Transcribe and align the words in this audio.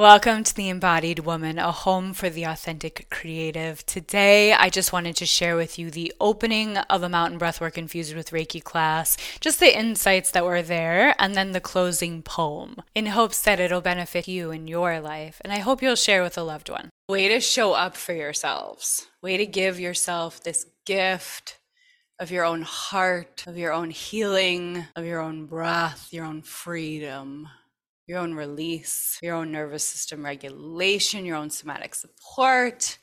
Welcome 0.00 0.44
to 0.44 0.54
the 0.54 0.70
Embodied 0.70 1.18
Woman, 1.18 1.58
a 1.58 1.70
home 1.70 2.14
for 2.14 2.30
the 2.30 2.44
authentic 2.44 3.10
creative. 3.10 3.84
Today, 3.84 4.54
I 4.54 4.70
just 4.70 4.94
wanted 4.94 5.14
to 5.16 5.26
share 5.26 5.56
with 5.56 5.78
you 5.78 5.90
the 5.90 6.10
opening 6.18 6.78
of 6.78 7.02
a 7.02 7.10
mountain 7.10 7.38
breathwork 7.38 7.76
infused 7.76 8.16
with 8.16 8.30
Reiki 8.30 8.64
class, 8.64 9.18
just 9.40 9.60
the 9.60 9.78
insights 9.78 10.30
that 10.30 10.46
were 10.46 10.62
there, 10.62 11.14
and 11.18 11.34
then 11.34 11.52
the 11.52 11.60
closing 11.60 12.22
poem 12.22 12.76
in 12.94 13.04
hopes 13.04 13.42
that 13.42 13.60
it'll 13.60 13.82
benefit 13.82 14.26
you 14.26 14.50
in 14.50 14.66
your 14.66 15.00
life. 15.00 15.38
And 15.44 15.52
I 15.52 15.58
hope 15.58 15.82
you'll 15.82 15.96
share 15.96 16.22
with 16.22 16.38
a 16.38 16.42
loved 16.42 16.70
one. 16.70 16.88
Way 17.06 17.28
to 17.28 17.38
show 17.38 17.74
up 17.74 17.94
for 17.94 18.14
yourselves. 18.14 19.06
Way 19.20 19.36
to 19.36 19.44
give 19.44 19.78
yourself 19.78 20.42
this 20.42 20.64
gift 20.86 21.58
of 22.18 22.30
your 22.30 22.46
own 22.46 22.62
heart, 22.62 23.44
of 23.46 23.58
your 23.58 23.74
own 23.74 23.90
healing, 23.90 24.86
of 24.96 25.04
your 25.04 25.20
own 25.20 25.44
breath, 25.44 26.08
your 26.10 26.24
own 26.24 26.40
freedom 26.40 27.50
your 28.10 28.18
own 28.18 28.34
release, 28.34 29.20
your 29.22 29.36
own 29.36 29.52
nervous 29.52 29.84
system 29.84 30.24
regulation, 30.24 31.24
your 31.24 31.36
own 31.36 31.48
somatic 31.48 31.94
support, 31.94 32.98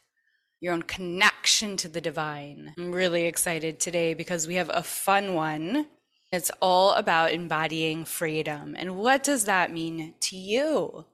your 0.60 0.74
own 0.74 0.82
connection 0.82 1.78
to 1.78 1.88
the 1.88 2.02
divine. 2.02 2.74
I'm 2.78 2.92
really 2.92 3.24
excited 3.24 3.80
today 3.80 4.16
because 4.16 4.48
we 4.48 4.56
have 4.56 4.70
a 4.74 4.84
fun 4.84 5.34
one. 5.34 5.88
It's 6.34 6.52
all 6.62 6.92
about 6.92 7.32
embodying 7.32 8.04
freedom. 8.04 8.76
And 8.78 8.98
what 8.98 9.24
does 9.24 9.46
that 9.46 9.72
mean 9.72 10.14
to 10.20 10.36
you? 10.36 11.06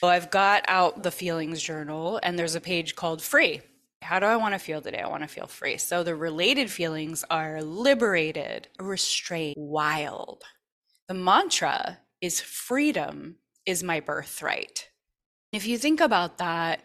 So 0.00 0.06
I've 0.06 0.30
got 0.30 0.64
out 0.68 1.02
the 1.02 1.10
feelings 1.10 1.60
journal, 1.60 2.20
and 2.22 2.38
there's 2.38 2.54
a 2.54 2.60
page 2.60 2.94
called 2.94 3.20
free. 3.20 3.60
How 4.02 4.20
do 4.20 4.26
I 4.26 4.36
want 4.36 4.54
to 4.54 4.60
feel 4.60 4.80
today? 4.80 5.00
I 5.00 5.08
want 5.08 5.24
to 5.24 5.28
feel 5.28 5.48
free. 5.48 5.78
So 5.78 6.04
the 6.04 6.14
related 6.14 6.70
feelings 6.70 7.24
are 7.28 7.60
liberated, 7.60 8.68
restrained, 8.78 9.56
wild. 9.58 10.44
The 11.08 11.14
mantra 11.14 11.98
is 12.20 12.40
freedom 12.40 13.36
is 13.66 13.82
my 13.82 14.00
birthright. 14.00 14.88
If 15.52 15.66
you 15.66 15.78
think 15.78 16.00
about 16.00 16.38
that, 16.38 16.82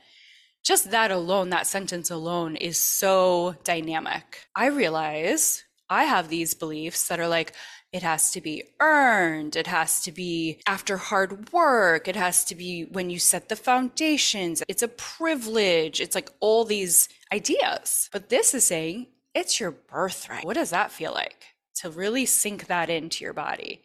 just 0.64 0.92
that 0.92 1.12
alone, 1.12 1.50
that 1.52 1.68
sentence 1.68 2.12
alone 2.12 2.56
is 2.58 2.78
so 2.78 3.56
dynamic. 3.64 4.48
I 4.56 4.68
realize 4.68 5.64
I 5.90 6.04
have 6.04 6.28
these 6.28 6.54
beliefs 6.54 7.08
that 7.08 7.20
are 7.20 7.28
like, 7.28 7.54
it 7.94 8.04
has 8.04 8.32
to 8.32 8.42
be 8.42 8.64
earned. 8.82 9.56
It 9.56 9.68
has 9.68 10.02
to 10.02 10.12
be 10.12 10.60
after 10.68 10.98
hard 10.98 11.54
work. 11.54 12.10
It 12.10 12.18
has 12.18 12.44
to 12.46 12.56
be 12.56 12.84
when 12.84 13.10
you 13.10 13.18
set 13.18 13.48
the 13.48 13.56
foundations. 13.56 14.62
It's 14.68 14.84
a 14.84 14.90
privilege. 14.90 16.02
It's 16.02 16.16
like 16.16 16.30
all 16.42 16.66
these 16.66 17.08
ideas. 17.32 18.10
But 18.12 18.28
this 18.28 18.54
is 18.54 18.66
saying 18.66 19.08
it's 19.34 19.60
your 19.62 19.72
birthright. 19.72 20.44
What 20.46 20.56
does 20.56 20.72
that 20.72 20.92
feel 20.92 21.14
like? 21.14 21.46
To 21.76 21.90
really 21.90 22.26
sink 22.26 22.68
that 22.68 22.90
into 22.90 23.24
your 23.24 23.34
body 23.34 23.84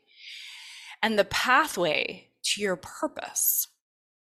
and 1.03 1.19
the 1.19 1.25
pathway 1.25 2.29
to 2.45 2.61
your 2.61 2.77
purpose. 2.77 3.69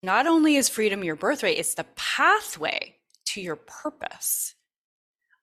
Not 0.01 0.27
only 0.27 0.55
is 0.55 0.69
freedom 0.69 1.03
your 1.03 1.15
birthright, 1.15 1.57
it's 1.57 1.75
the 1.75 1.85
pathway 1.95 2.97
to 3.27 3.41
your 3.41 3.55
purpose. 3.55 4.55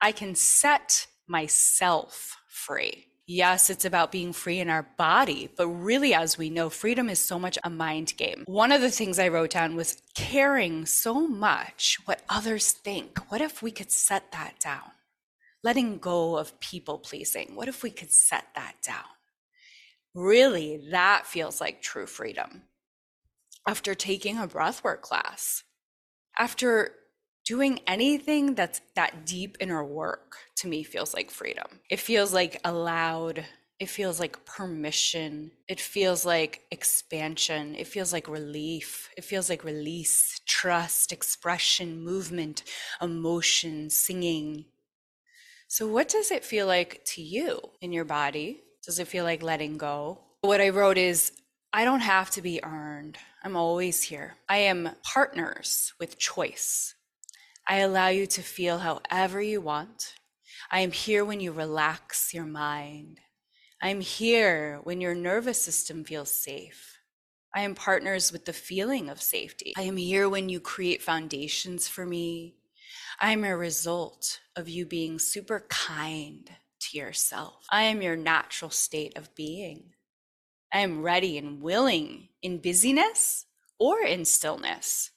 I 0.00 0.12
can 0.12 0.34
set 0.34 1.06
myself 1.26 2.36
free. 2.48 3.06
Yes, 3.26 3.70
it's 3.70 3.84
about 3.84 4.10
being 4.10 4.32
free 4.32 4.58
in 4.58 4.68
our 4.68 4.88
body, 4.98 5.48
but 5.56 5.68
really, 5.68 6.12
as 6.12 6.36
we 6.36 6.50
know, 6.50 6.68
freedom 6.68 7.08
is 7.08 7.20
so 7.20 7.38
much 7.38 7.56
a 7.62 7.70
mind 7.70 8.14
game. 8.16 8.42
One 8.46 8.72
of 8.72 8.80
the 8.80 8.90
things 8.90 9.20
I 9.20 9.28
wrote 9.28 9.50
down 9.50 9.76
was 9.76 10.02
caring 10.16 10.84
so 10.84 11.28
much 11.28 11.98
what 12.06 12.22
others 12.28 12.72
think. 12.72 13.30
What 13.30 13.40
if 13.40 13.62
we 13.62 13.70
could 13.70 13.92
set 13.92 14.32
that 14.32 14.58
down? 14.58 14.90
Letting 15.62 15.98
go 15.98 16.38
of 16.38 16.58
people 16.58 16.98
pleasing. 16.98 17.52
What 17.54 17.68
if 17.68 17.84
we 17.84 17.90
could 17.90 18.10
set 18.10 18.46
that 18.56 18.74
down? 18.82 19.04
Really 20.14 20.88
that 20.90 21.26
feels 21.26 21.60
like 21.60 21.82
true 21.82 22.06
freedom. 22.06 22.62
After 23.66 23.94
taking 23.94 24.38
a 24.38 24.48
breathwork 24.48 25.00
class 25.02 25.62
after 26.38 26.92
doing 27.44 27.80
anything 27.86 28.54
that's 28.54 28.80
that 28.94 29.26
deep 29.26 29.56
inner 29.60 29.84
work 29.84 30.36
to 30.56 30.68
me 30.68 30.82
feels 30.82 31.14
like 31.14 31.30
freedom. 31.30 31.66
It 31.90 32.00
feels 32.00 32.32
like 32.32 32.60
allowed 32.64 33.44
it 33.78 33.88
feels 33.88 34.20
like 34.20 34.44
permission 34.44 35.50
it 35.66 35.80
feels 35.80 36.26
like 36.26 36.62
expansion 36.70 37.74
it 37.74 37.86
feels 37.86 38.12
like 38.12 38.28
relief 38.28 39.08
it 39.16 39.24
feels 39.24 39.48
like 39.48 39.64
release 39.64 40.38
trust 40.46 41.12
expression 41.12 42.02
movement 42.02 42.62
emotion 43.00 43.88
singing. 43.90 44.66
So 45.66 45.86
what 45.86 46.08
does 46.08 46.30
it 46.30 46.44
feel 46.44 46.66
like 46.66 47.02
to 47.06 47.22
you 47.22 47.60
in 47.80 47.92
your 47.92 48.04
body 48.04 48.62
does 48.84 48.98
it 48.98 49.08
feel 49.08 49.24
like 49.24 49.42
letting 49.42 49.76
go? 49.76 50.18
What 50.42 50.60
I 50.60 50.70
wrote 50.70 50.98
is 50.98 51.32
I 51.72 51.84
don't 51.84 52.00
have 52.00 52.30
to 52.30 52.42
be 52.42 52.62
earned. 52.64 53.18
I'm 53.44 53.56
always 53.56 54.02
here. 54.02 54.34
I 54.48 54.58
am 54.58 54.90
partners 55.02 55.92
with 56.00 56.18
choice. 56.18 56.94
I 57.68 57.78
allow 57.78 58.08
you 58.08 58.26
to 58.26 58.42
feel 58.42 58.78
however 58.78 59.40
you 59.40 59.60
want. 59.60 60.14
I 60.70 60.80
am 60.80 60.92
here 60.92 61.24
when 61.24 61.40
you 61.40 61.52
relax 61.52 62.34
your 62.34 62.46
mind. 62.46 63.20
I 63.82 63.88
am 63.88 64.00
here 64.00 64.80
when 64.82 65.00
your 65.00 65.14
nervous 65.14 65.60
system 65.62 66.04
feels 66.04 66.30
safe. 66.30 66.98
I 67.54 67.62
am 67.62 67.74
partners 67.74 68.32
with 68.32 68.44
the 68.44 68.52
feeling 68.52 69.08
of 69.08 69.22
safety. 69.22 69.72
I 69.76 69.82
am 69.82 69.96
here 69.96 70.28
when 70.28 70.48
you 70.48 70.60
create 70.60 71.02
foundations 71.02 71.88
for 71.88 72.06
me. 72.06 72.56
I 73.20 73.32
am 73.32 73.44
a 73.44 73.56
result 73.56 74.40
of 74.56 74.68
you 74.68 74.86
being 74.86 75.18
super 75.18 75.66
kind 75.68 76.50
to 76.90 76.98
yourself. 76.98 77.66
I 77.70 77.82
am 77.84 78.02
your 78.02 78.16
natural 78.16 78.70
state 78.70 79.16
of 79.16 79.34
being. 79.34 79.94
I 80.72 80.80
am 80.80 81.02
ready 81.02 81.36
and 81.36 81.60
willing 81.60 82.28
in 82.42 82.58
busyness 82.58 83.46
or 83.78 84.00
in 84.02 84.24
stillness. 84.24 85.10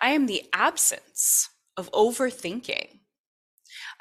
I 0.00 0.10
am 0.10 0.26
the 0.26 0.44
absence 0.52 1.50
of 1.76 1.90
overthinking. 1.92 2.98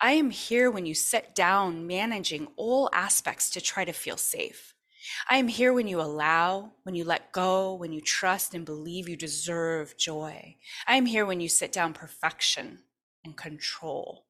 I 0.01 0.11
am 0.13 0.31
here 0.31 0.69
when 0.71 0.85
you 0.85 0.93
sit 0.93 1.35
down 1.35 1.87
managing 1.87 2.47
all 2.55 2.89
aspects 2.93 3.49
to 3.51 3.61
try 3.61 3.85
to 3.85 3.93
feel 3.93 4.17
safe. 4.17 4.73
I 5.29 5.37
am 5.37 5.47
here 5.47 5.73
when 5.73 5.87
you 5.87 6.01
allow, 6.01 6.73
when 6.83 6.95
you 6.95 7.03
let 7.03 7.31
go, 7.31 7.75
when 7.75 7.91
you 7.91 8.01
trust 8.01 8.53
and 8.53 8.65
believe 8.65 9.07
you 9.07 9.15
deserve 9.15 9.97
joy. 9.97 10.57
I 10.85 10.97
am 10.97 11.05
here 11.05 11.25
when 11.25 11.39
you 11.39 11.49
sit 11.49 11.71
down 11.71 11.93
perfection 11.93 12.79
and 13.23 13.35
control. 13.35 14.26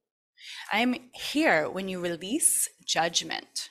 I'm 0.72 0.96
here 1.12 1.68
when 1.68 1.88
you 1.88 2.00
release 2.00 2.68
judgment, 2.84 3.70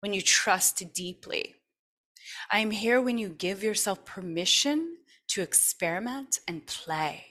when 0.00 0.12
you 0.12 0.22
trust 0.22 0.82
deeply. 0.94 1.56
I'm 2.50 2.70
here 2.70 3.00
when 3.00 3.18
you 3.18 3.28
give 3.28 3.62
yourself 3.62 4.04
permission 4.04 4.96
to 5.28 5.42
experiment 5.42 6.40
and 6.46 6.66
play, 6.66 7.24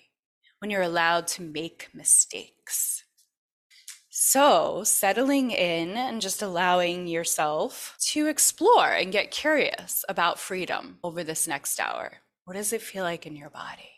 when 0.59 0.69
you're 0.69 0.81
allowed 0.81 1.27
to 1.27 1.41
make 1.41 1.89
mistakes. 1.93 3.03
So, 4.09 4.83
settling 4.85 5.51
in 5.51 5.97
and 5.97 6.21
just 6.21 6.41
allowing 6.41 7.05
yourself 7.07 7.97
to 8.11 8.27
explore 8.27 8.87
and 8.87 9.11
get 9.11 9.31
curious 9.31 10.05
about 10.07 10.39
freedom 10.39 10.99
over 11.03 11.23
this 11.23 11.47
next 11.47 11.79
hour. 11.79 12.19
What 12.45 12.53
does 12.55 12.71
it 12.71 12.81
feel 12.81 13.03
like 13.03 13.25
in 13.25 13.35
your 13.35 13.49
body? 13.49 13.94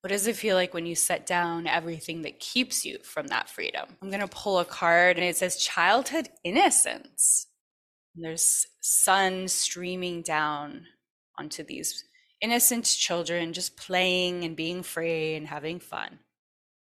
What 0.00 0.08
does 0.08 0.26
it 0.26 0.36
feel 0.36 0.56
like 0.56 0.72
when 0.72 0.86
you 0.86 0.94
set 0.94 1.26
down 1.26 1.66
everything 1.66 2.22
that 2.22 2.40
keeps 2.40 2.86
you 2.86 2.98
from 3.02 3.26
that 3.26 3.50
freedom? 3.50 3.86
I'm 4.00 4.08
going 4.08 4.20
to 4.20 4.28
pull 4.28 4.58
a 4.58 4.64
card 4.64 5.18
and 5.18 5.26
it 5.26 5.36
says 5.36 5.58
childhood 5.58 6.30
innocence. 6.42 7.48
And 8.14 8.24
there's 8.24 8.66
sun 8.80 9.46
streaming 9.48 10.22
down 10.22 10.86
onto 11.38 11.62
these 11.62 12.04
innocent 12.40 12.86
children 12.86 13.52
just 13.52 13.76
playing 13.76 14.44
and 14.44 14.56
being 14.56 14.82
free 14.82 15.34
and 15.34 15.46
having 15.46 15.78
fun. 15.78 16.20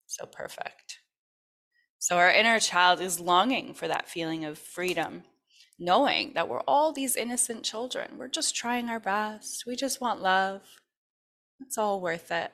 So 0.07 0.27
perfect. 0.27 0.99
So 1.99 2.19
our 2.19 2.31
inner 2.31 2.61
child 2.61 3.01
is 3.01 3.19
longing 3.19 3.73
for 3.73 3.89
that 3.89 4.09
feeling 4.11 4.45
of 4.45 4.59
freedom, 4.59 5.23
knowing 5.79 6.33
that 6.35 6.51
we're 6.51 6.61
all 6.61 6.93
these 6.93 7.17
innocent 7.17 7.63
children. 7.63 8.19
We're 8.19 8.29
just 8.29 8.55
trying 8.55 8.91
our 8.91 9.01
best. 9.01 9.65
We 9.67 9.75
just 9.75 10.03
want 10.03 10.21
love. 10.21 10.61
It's 11.61 11.79
all 11.79 12.03
worth 12.03 12.31
it 12.31 12.53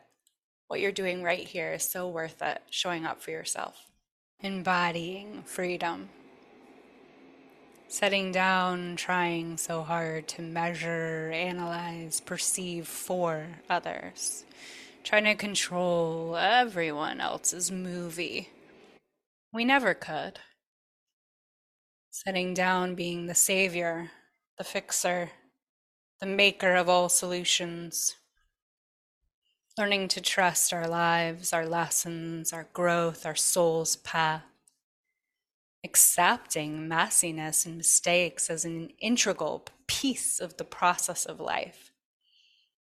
what 0.68 0.80
you're 0.80 0.92
doing 0.92 1.22
right 1.22 1.46
here 1.46 1.72
is 1.74 1.84
so 1.84 2.08
worth 2.08 2.42
it, 2.42 2.62
showing 2.70 3.04
up 3.04 3.22
for 3.22 3.30
yourself. 3.30 3.86
Embodying 4.40 5.42
freedom. 5.44 6.08
Setting 7.88 8.32
down, 8.32 8.96
trying 8.96 9.56
so 9.56 9.82
hard 9.82 10.26
to 10.28 10.42
measure, 10.42 11.30
analyze, 11.32 12.20
perceive 12.20 12.88
for 12.88 13.46
others. 13.70 14.44
Trying 15.04 15.24
to 15.24 15.36
control 15.36 16.36
everyone 16.36 17.20
else's 17.20 17.70
movie. 17.70 18.50
We 19.52 19.64
never 19.64 19.94
could. 19.94 20.40
Setting 22.10 22.54
down, 22.54 22.96
being 22.96 23.26
the 23.26 23.34
savior, 23.34 24.10
the 24.58 24.64
fixer, 24.64 25.30
the 26.20 26.26
maker 26.26 26.74
of 26.74 26.88
all 26.88 27.08
solutions 27.08 28.16
learning 29.78 30.08
to 30.08 30.20
trust 30.22 30.72
our 30.72 30.88
lives, 30.88 31.52
our 31.52 31.66
lessons, 31.66 32.52
our 32.52 32.66
growth, 32.72 33.26
our 33.26 33.34
soul's 33.34 33.96
path, 33.96 34.42
accepting 35.84 36.88
messiness 36.88 37.66
and 37.66 37.76
mistakes 37.76 38.48
as 38.48 38.64
an 38.64 38.88
integral 39.00 39.66
piece 39.86 40.40
of 40.40 40.56
the 40.56 40.64
process 40.64 41.26
of 41.26 41.40
life, 41.40 41.92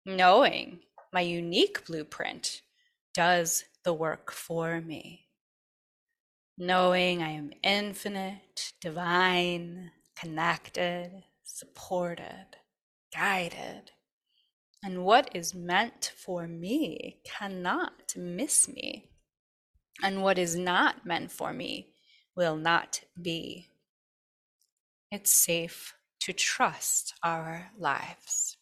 knowing 0.06 0.80
my 1.12 1.20
unique 1.20 1.84
blueprint 1.86 2.62
does 3.12 3.64
the 3.84 3.92
work 3.92 4.32
for 4.32 4.80
me. 4.80 5.26
Knowing 6.56 7.22
I 7.22 7.30
am 7.30 7.52
infinite, 7.62 8.72
divine, 8.80 9.90
connected, 10.16 11.24
supported, 11.42 12.56
guided, 13.14 13.92
and 14.82 15.04
what 15.04 15.30
is 15.34 15.54
meant 15.54 16.12
for 16.16 16.46
me 16.46 17.18
cannot 17.24 18.14
miss 18.16 18.68
me. 18.68 19.10
And 20.02 20.22
what 20.22 20.38
is 20.38 20.56
not 20.56 21.04
meant 21.04 21.30
for 21.30 21.52
me 21.52 21.88
will 22.34 22.56
not 22.56 23.00
be. 23.20 23.68
It's 25.10 25.30
safe 25.30 25.94
to 26.20 26.32
trust 26.32 27.14
our 27.22 27.70
lives. 27.78 28.56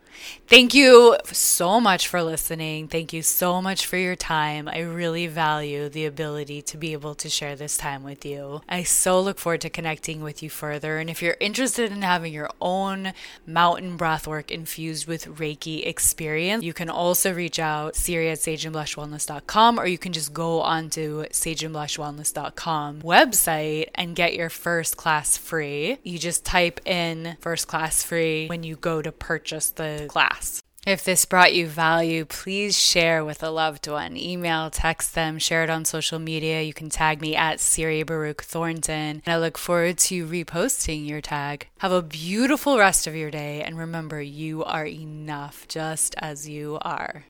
Thank 0.48 0.74
you 0.74 1.18
so 1.32 1.80
much 1.80 2.08
for 2.08 2.22
listening. 2.22 2.88
Thank 2.88 3.14
you 3.14 3.22
so 3.22 3.62
much 3.62 3.86
for 3.86 3.98
your 3.98 4.16
time. 4.16 4.68
I 4.68 4.80
really 4.80 5.28
value 5.28 5.90
the 5.90 6.06
ability 6.06 6.62
to 6.64 6.78
be 6.78 6.94
able 6.94 7.16
to 7.16 7.30
share 7.30 7.56
this 7.56 7.78
time 7.78 8.04
with 8.04 8.26
you. 8.26 8.62
I 8.70 8.84
so 8.84 9.20
look 9.20 9.40
forward 9.40 9.62
to 9.62 9.70
connecting 9.70 10.22
with 10.22 10.44
you 10.44 10.50
further. 10.50 11.00
And 11.00 11.10
if 11.10 11.22
you're 11.22 11.38
interested 11.40 11.92
in 11.92 12.02
having 12.02 12.34
your 12.34 12.50
own 12.62 13.14
mountain 13.46 13.98
breathwork 13.98 14.52
infused 14.52 15.08
with 15.08 15.26
Reiki 15.26 15.86
experience, 15.86 16.64
you 16.64 16.74
can 16.74 16.90
also 16.90 17.34
reach 17.34 17.60
out 17.60 17.96
Siri 17.96 18.30
at 18.30 18.38
sageandblushwellness.com 18.40 19.80
or 19.80 19.88
you 19.88 19.98
can 19.98 20.14
just 20.14 20.34
go 20.34 20.62
onto 20.62 21.24
sageandblushwellness.com 21.26 23.02
website 23.02 23.90
and 23.96 24.16
get 24.16 24.36
your 24.36 24.50
first 24.50 24.98
class 24.98 25.38
free. 25.38 25.98
You 26.04 26.20
just 26.20 26.46
type 26.46 26.80
in 26.86 27.38
first 27.40 27.68
class 27.68 28.04
free 28.04 28.48
when 28.48 28.64
you 28.64 28.76
go 28.76 29.02
to 29.02 29.12
purchase 29.12 29.70
the 29.70 30.03
class. 30.08 30.62
If 30.86 31.06
this 31.06 31.24
brought 31.24 31.54
you 31.54 31.68
value, 31.68 32.26
please 32.26 32.78
share 32.78 33.24
with 33.24 33.42
a 33.42 33.50
loved 33.50 33.88
one. 33.88 34.18
Email, 34.18 34.70
text 34.70 35.16
them, 35.16 35.40
share 35.40 35.64
it 35.64 35.70
on 35.70 35.86
social 35.86 36.20
media. 36.20 36.62
You 36.62 36.74
can 36.74 36.90
tag 36.90 37.22
me 37.22 37.38
at 37.38 37.62
Siri 37.62 38.04
Baruc 38.04 38.42
Thornton. 38.42 39.22
And 39.26 39.34
I 39.34 39.38
look 39.38 39.58
forward 39.58 39.98
to 40.00 40.28
reposting 40.28 41.08
your 41.08 41.22
tag. 41.22 41.70
Have 41.80 41.94
a 41.94 42.02
beautiful 42.02 42.78
rest 42.78 43.08
of 43.08 43.16
your 43.16 43.32
day. 43.32 43.64
And 43.64 43.78
remember, 43.78 44.22
you 44.22 44.66
are 44.66 44.86
enough 44.86 45.70
just 45.70 46.16
as 46.18 46.50
you 46.50 46.78
are. 46.82 47.26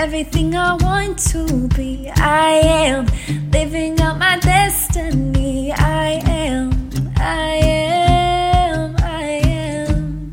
Everything 0.00 0.56
I 0.56 0.76
want 0.76 1.18
to 1.30 1.68
be. 1.76 2.10
I 2.16 2.52
am 2.86 3.06
living 3.52 4.00
out 4.00 4.18
my 4.18 4.38
destiny. 4.38 5.72
I 5.72 6.22
am, 6.24 6.70
I 7.18 7.50
am, 7.62 8.96
I 8.98 9.24
am 9.44 10.32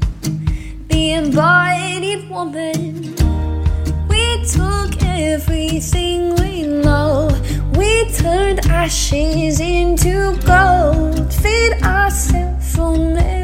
the 0.87 1.11
embodied 1.19 2.29
woman. 2.29 3.13
We 4.07 4.23
took 4.55 5.03
everything 5.03 6.35
we 6.35 6.63
know, 6.65 7.29
we 7.77 8.09
turned 8.13 8.61
ashes 8.67 9.59
into 9.59 10.33
gold, 10.45 11.33
feed 11.33 11.73
ourselves 11.83 12.73
from 12.73 13.15
there. 13.15 13.37